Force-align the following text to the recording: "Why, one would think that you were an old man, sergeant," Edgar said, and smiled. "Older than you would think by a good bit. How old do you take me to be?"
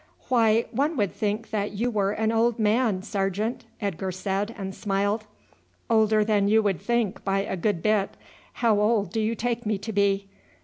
"Why, 0.29 0.65
one 0.71 0.97
would 0.97 1.13
think 1.13 1.51
that 1.51 1.73
you 1.73 1.91
were 1.91 2.09
an 2.11 2.31
old 2.31 2.57
man, 2.57 3.03
sergeant," 3.03 3.65
Edgar 3.79 4.11
said, 4.11 4.55
and 4.57 4.73
smiled. 4.73 5.25
"Older 5.91 6.25
than 6.25 6.47
you 6.47 6.63
would 6.63 6.81
think 6.81 7.23
by 7.23 7.41
a 7.41 7.55
good 7.55 7.83
bit. 7.83 8.17
How 8.53 8.79
old 8.79 9.11
do 9.11 9.21
you 9.21 9.35
take 9.35 9.63
me 9.63 9.77
to 9.77 9.93
be?" 9.93 10.27